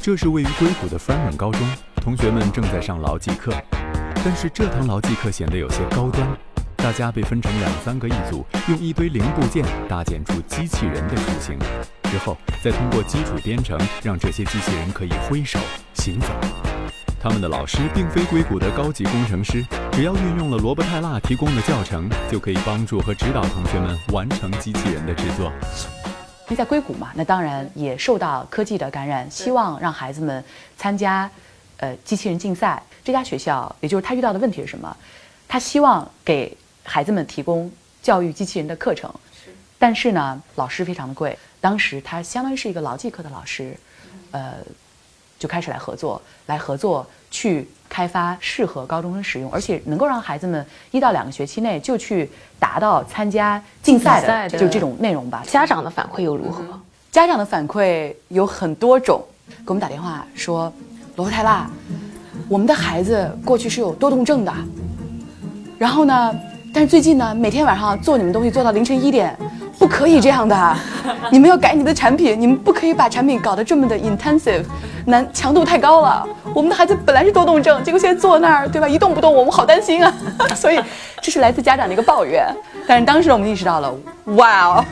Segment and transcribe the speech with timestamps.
[0.00, 1.60] 这是位于硅谷的 Freeman 高中，
[1.96, 3.52] 同学们正在上劳技课，
[4.24, 6.26] 但是这堂劳技课显得有些高端。
[6.76, 11.58] 大家被分成两三个一组，用一堆零部件搭建出机器人的雏形，
[12.04, 15.58] 之后再通过基础编程，让这些机器人可以挥手
[15.94, 16.28] 行走。
[17.20, 19.62] 他们的老师并非硅谷的高级工程师，
[19.92, 25.52] 只要运用了罗伯泰纳提供的教程，就可以帮助和指导同学们完成机器人的制作。
[26.48, 30.42] 因为在硅谷嘛，那当然也受到科技的感染，希望让孩子们
[30.78, 31.30] 参加，
[31.76, 32.82] 呃，机器人竞赛。
[33.04, 34.96] 这家学校，也就是他遇到的问题是什么？
[35.46, 37.70] 他希望给孩子们提供
[38.02, 39.54] 教育机器人的课程，是。
[39.78, 41.38] 但是呢，老师非常的贵。
[41.60, 43.76] 当时他相当于是一个劳技课的老师，
[44.30, 44.54] 呃，
[45.38, 47.68] 就开始来合作，来合作去。
[47.90, 55.42] 开发适合高中生使用，而且能够让孩子们一到两个学期内就去达到参加竞赛的，就这种内容吧。
[55.46, 56.62] 家长的反馈又如何？
[57.10, 60.70] 家长的反馈有很多种，给我们打电话说
[61.16, 61.66] ：“罗伯泰拉，
[62.46, 64.52] 我们的孩子过去是有多动症的，
[65.78, 66.34] 然后呢，
[66.74, 69.34] 但是最近呢，每天晚上做你们东西做到凌晨一点。”
[69.78, 70.76] 不可以这样的，
[71.30, 74.64] 你们要改你的产品，你们不可以把产品搞得这么的 intensive，
[75.06, 76.26] 难强度太高了。
[76.54, 78.88] 我们的孩子本来是多动症，结果现在坐那儿，对吧？
[78.88, 80.12] 一动不动，我们好担心啊。
[80.56, 80.80] 所以
[81.22, 82.46] 这是来自家长的一个抱怨。
[82.86, 83.94] 但是当时我们意识到了，
[84.36, 84.84] 哇哦！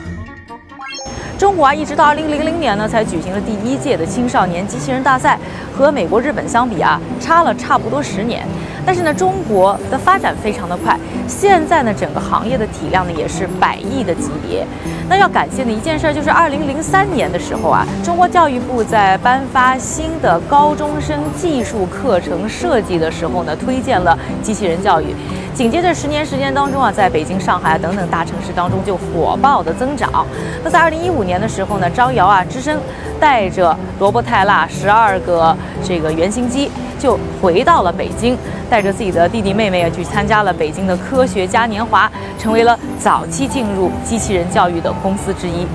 [1.37, 5.37] 中国啊，一直到二零零零年呢，才举行了第一届的青少年机器人大赛，
[5.71, 8.43] 和美国、日本相比啊，差了差不多十年。
[8.83, 10.97] 但是呢，中国的发展非常的快，
[11.27, 14.65] 现在呢，整个行业的体量呢也是百亿的级别。
[15.07, 25.13] 那要感谢的一件事儿就是二零零三年的时候啊，中国教育部在颁发新的高中生技术课程设计的时候呢，推荐了机器人教育。
[25.53, 30.23] 紧接着十年时间当中啊，在北京、上海等等大城市当中就火爆的增长。
[30.63, 32.79] 那在二零一五年的时候呢，张瑶啊只身
[33.19, 38.35] 带着罗伯泰纳十二个这个原型机就回到了北京。
[38.69, 45.65] 带着自己的弟弟妹妹啊，去参加了北京的科学嘉年华，成为了早期进入机器人教育的公司之一。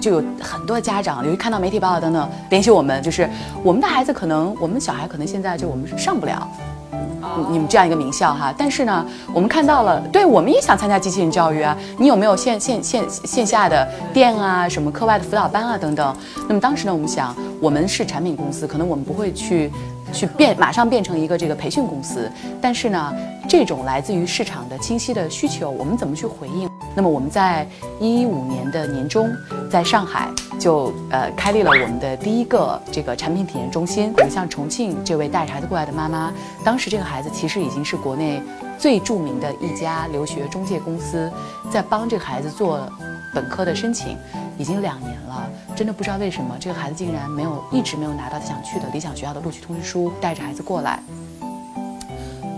[0.00, 3.28] 就有很多家长，由于看到媒体报道等等，联系我们，就是
[3.64, 6.46] 我们的孩子可能，我们小孩可能现在就我们上不了，
[7.50, 8.52] 你们这样一个名校哈。
[8.56, 11.76] 但是呢，我们看到了，对我们也想参加机器人教育啊。
[11.96, 16.16] 你有没有线线线线下的店啊，什么课外的辅导班啊等等？
[16.48, 19.70] 那么当时呢，我们想，我们是产品公司，可能我们不会去。
[20.10, 23.14] 去变，马上变成一个这个培训公司，但是呢，
[23.46, 26.66] 这种来自于市场的清晰的需求，我们怎么去回应？
[26.94, 27.68] 那么我们在
[28.00, 29.30] 一五年的年中，
[29.70, 34.12] 在上海就呃开立了我们的第一个这个产品体验中心。
[34.16, 36.32] 我们像重庆这位带着孩子过来的妈妈，
[36.64, 38.42] 当时这个孩子其实已经是国内
[38.78, 41.30] 最著名的一家留学中介公司，
[41.70, 42.80] 在帮这个孩子做
[43.34, 44.16] 本科的申请。
[44.58, 50.10] 已经两年了，真的不知道为什么这个孩子竟然没有一直没有拿到他想去的理想学校的录取通知书。
[50.20, 51.00] 带着孩子过来，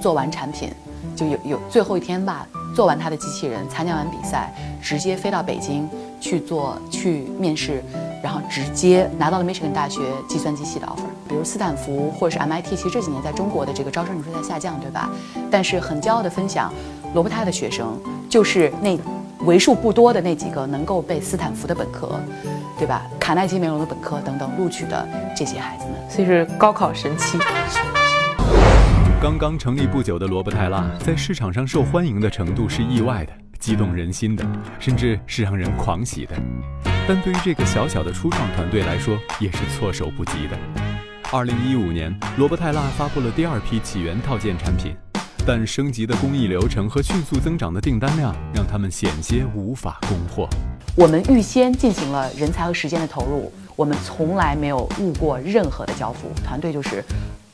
[0.00, 0.70] 做完产品，
[1.14, 4.50] 就有有最后一天吧，做完他的机器人，参加完比赛，
[4.80, 5.86] 直接飞到北京
[6.20, 7.82] 去做去面试，
[8.22, 11.08] 然后直接拿到了 Michigan 大学计算机系的 offer。
[11.28, 15.10] 比如斯坦福或者是 MIT，其实这几年在中国的这个招生人数在下降，对吧？
[15.50, 16.72] 但是很骄傲的分享，
[17.14, 17.98] 罗伯泰的学生
[18.28, 18.98] 就是那。
[19.46, 22.20] 为数不多的那几个能够被斯坦福的本科，
[22.76, 23.06] 对吧？
[23.18, 27.38] 卡耐基梅隆的本科等等录取的这些孩子们，所以是高考神器。
[29.18, 34.44] 刚刚成立不久的罗伯泰拉，在市场上受欢迎的程度是意外的、激动人心的，
[34.80, 36.34] 甚至是让人狂喜的。
[37.06, 40.58] 但对于这个小小的初创团队来说，也是措手不及的。
[41.30, 44.96] 二零一五年，罗伯泰拉发布了第二批起源套件产品。
[45.46, 50.48] 但升级的工艺流程和迅速增长的订单量，让他们险些无法供货。
[50.94, 56.30] 我们预先进行了人才和时间的投入，我们从来没有误过任何的交付。
[56.44, 57.02] 团队就是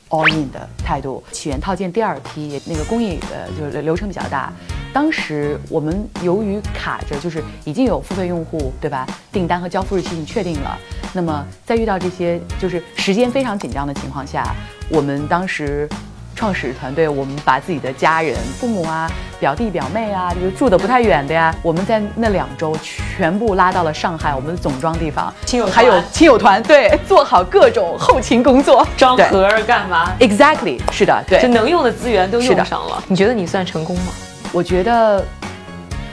[0.09, 1.23] all in 的态度。
[1.31, 4.51] 起源套件第二批那个工艺呃，就是流程比较大。
[4.93, 9.07] 当时我们由于卡着，就是已经有付费用户，对吧？
[9.31, 10.77] 订单和交付日期已经确定了。
[11.13, 14.43] 那么在遇到这些就是时间非常紧张的情况下，
[14.89, 15.87] 我们当时。
[16.39, 21.51] 创始团队，我们把自己的家人、父母啊，表弟表妹啊，就是住的不太远的呀。
[21.63, 22.77] 我们在那两周
[23.17, 31.47] 全部拉到了上海，我们的总装地方，亲友团还有亲友团，对，做好各种后勤工作，装盒儿干嘛？Exactly，是的，对就。
[31.47, 33.03] 能用的资源都用上了。
[33.07, 34.11] 你觉得你算成功吗？
[34.53, 35.23] 我觉得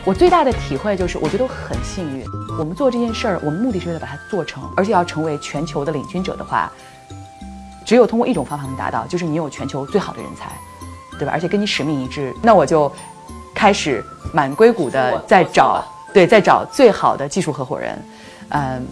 [0.05, 2.25] 我最大的体会就是，我觉得我很幸运。
[2.59, 6.71] 我们做这件事儿，我们目的是为了把它做成，而且要成为全球的领军者的话，
[7.85, 10.51] 只有通过一种方法能达到，就是你有全球最好的人才，
[11.19, 11.33] 对吧？
[11.33, 12.91] 而且跟你使命一致，那我就
[13.55, 17.99] 开始满硅谷的在找，对，在找最好的技术合伙人，
[18.51, 18.87] 嗯。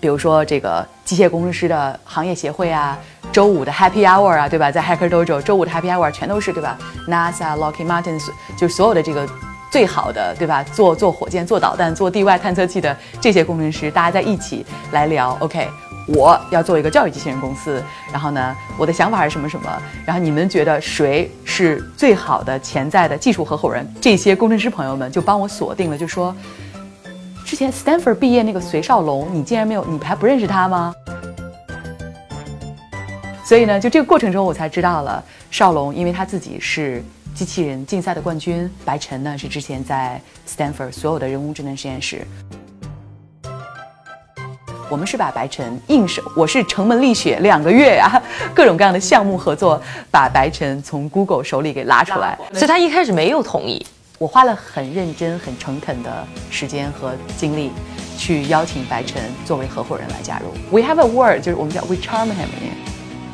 [0.00, 2.96] 比如说这个机械工程师的行业协会啊，
[3.32, 4.70] 周五的 Happy Hour 啊，对吧？
[4.70, 6.78] 在 Hacker Dojo，周五的 Happy Hour 全都是对吧
[7.08, 8.16] ？NASA、Lockheed Martin，
[8.56, 9.28] 就所有的这个
[9.72, 10.62] 最好的对吧？
[10.62, 15.36] 做做火箭、做导弹、做地外探测器的这些工程师，大家在一起来聊。
[15.40, 15.68] OK，
[16.06, 19.82] 我要做一个教育机器人公司，然后呢，我的想法是什么什么？
[20.06, 23.84] 然后你们觉得谁是最好的潜在的技术合伙人？
[24.00, 26.32] 这些工程师朋友们就帮我锁定了，就说。
[27.50, 30.94] 之前 Stanford 毕业那个隋少龙，你竟然没有，你还不认识他吗？
[33.44, 35.20] 所以呢，就这个过程中，我才知道了
[35.50, 37.02] 少龙，因为他自己是
[37.34, 42.24] 机器人竞赛的冠军，白晨呢是之前在 Stanford 所有的人工智能实验室。
[44.88, 48.22] 我们是把白晨硬手，我是城门立雪两个月呀、
[48.54, 52.38] 各种各样的项目合作，把白晨从 Google 手里给拉出来。
[52.52, 53.84] 所以他一开始没有同意。
[54.20, 57.70] 我花了很认真、很诚恳的时间和精力，
[58.18, 60.52] 去邀请白晨作为合伙人来加入。
[60.70, 62.48] We have a word，就是我们叫 we charm him。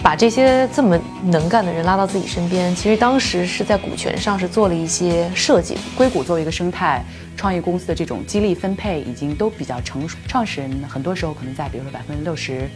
[0.01, 5.81] 把这些这么能干的人拉到自己身边，其实当时是在股权上是做了一些设计的。
[5.97, 7.05] 硅谷作为一个生态，
[7.37, 10.17] 创业公司的这种激励分配已经都比较成熟。
[10.29, 12.71] 创始人很多时候可能在比如说百分之六十，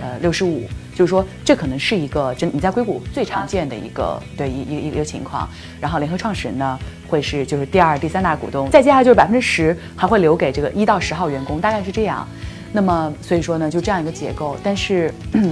[0.00, 5.48] 呃六十五，就是说这可能是一个真你在硅谷最常见的一个对一一一个情况。
[5.80, 6.78] 然后联合创始人呢
[7.08, 12.26] 会是就是第二、第三大股东，再接下来就是百分之十还会留给这个一到十号员工，大概是这样。
[12.72, 15.12] 那么所以说呢，就这样一个结构，但是。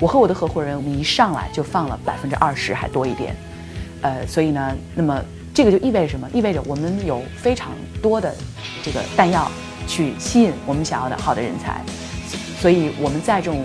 [0.00, 3.34] 我和我的合伙人，我们一上来就放了百分之二十还多一点，
[4.00, 5.20] 呃，所以呢，那么
[5.52, 6.30] 这个就意味着什么？
[6.32, 8.32] 意味着我们有非常多的
[8.80, 9.50] 这个弹药
[9.88, 11.82] 去吸引我们想要的好的人才，
[12.60, 13.64] 所以我们在这种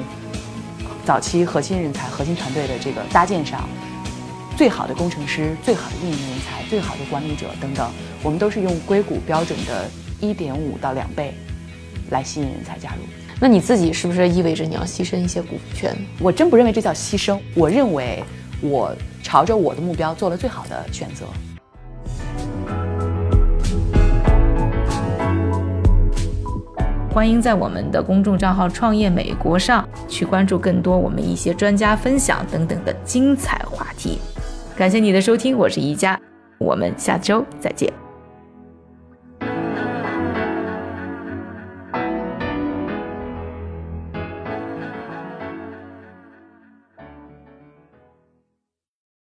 [1.03, 3.67] 早期核心人才、核心团队的这个搭建上，
[4.55, 7.91] 最好的工程师、最好的运营人才、最好的管理者等等，
[8.21, 9.89] 我们都是用硅谷标准的
[10.21, 11.33] 一点五到两倍
[12.11, 13.01] 来吸引人才加入。
[13.39, 15.93] 那你自己是不是意味着你要牺牲一些股权？
[16.19, 18.23] 我真不认为这叫牺牲，我认为
[18.61, 21.25] 我朝着我的目标做了最好的选择。
[27.13, 34.17] 欢迎在我们的公众账号“创业美国”上去关注更多我们一些专家分享等等的精彩话题。
[34.75, 36.19] 感谢你的收听，我是宜佳，
[36.57, 38.02] 我们下周再见。